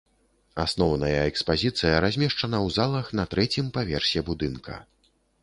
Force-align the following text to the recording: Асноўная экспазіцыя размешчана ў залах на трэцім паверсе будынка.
Асноўная 0.63 1.19
экспазіцыя 1.31 1.99
размешчана 2.05 2.57
ў 2.65 2.75
залах 2.79 3.13
на 3.21 3.27
трэцім 3.35 3.71
паверсе 3.77 4.27
будынка. 4.33 4.81